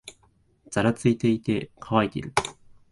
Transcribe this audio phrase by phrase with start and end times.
[0.71, 2.33] ざらついていて、乾いている